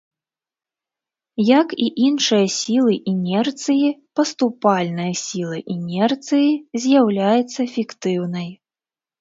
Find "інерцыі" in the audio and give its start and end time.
3.11-3.87, 5.77-6.49